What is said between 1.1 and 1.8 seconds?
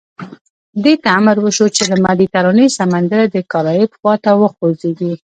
امر وشو